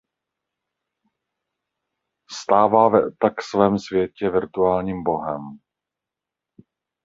Stává 2.33 2.89
ve 2.89 3.11
tak 3.15 3.41
svém 3.41 3.79
světě 3.79 4.29
virtuálním 4.29 5.03
bohem. 5.03 5.59